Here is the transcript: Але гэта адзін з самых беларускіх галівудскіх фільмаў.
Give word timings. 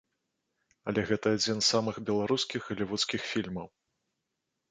Але 0.91 1.01
гэта 1.09 1.33
адзін 1.35 1.57
з 1.61 1.67
самых 1.73 1.95
беларускіх 2.09 2.61
галівудскіх 2.71 3.21
фільмаў. 3.33 3.67